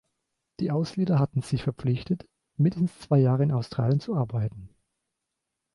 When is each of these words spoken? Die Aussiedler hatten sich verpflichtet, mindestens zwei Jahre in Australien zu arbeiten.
Die 0.59 0.71
Aussiedler 0.71 1.19
hatten 1.19 1.43
sich 1.43 1.61
verpflichtet, 1.61 2.27
mindestens 2.57 2.97
zwei 3.01 3.19
Jahre 3.19 3.43
in 3.43 3.51
Australien 3.51 3.99
zu 3.99 4.15
arbeiten. 4.15 4.69